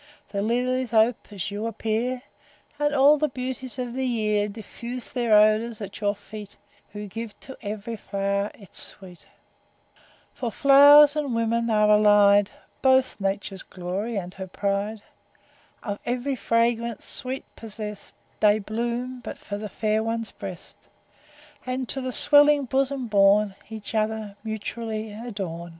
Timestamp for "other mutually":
23.93-25.13